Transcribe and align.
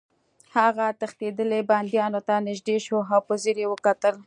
هغه 0.57 0.85
تښتېدلي 0.99 1.59
بندیانو 1.69 2.19
ته 2.27 2.35
نږدې 2.47 2.77
شو 2.85 2.95
او 3.15 3.21
په 3.27 3.33
ځیر 3.41 3.57
یې 3.61 3.67
وکتل 3.69 4.15